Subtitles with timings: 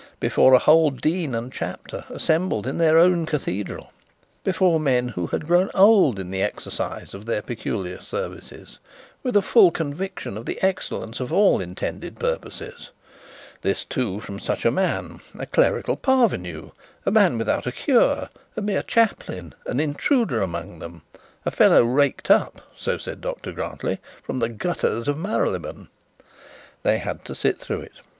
[0.19, 3.91] Before a whole dean and chapter assembled in their own cathedral!
[4.43, 8.79] Before men who had grown old in the exercise of their peculiar services,
[9.21, 12.89] with a full conviction of their excellence for all intended purposes!
[13.61, 16.71] This too from such a man, a clerical parvenu,
[17.05, 21.03] a man without a cure, a mere chaplain, an intruder among them;
[21.45, 25.89] a fellow raked up, so said Dr Grantly, from the gutters of Marylebone!
[26.81, 28.01] They had to sit through it!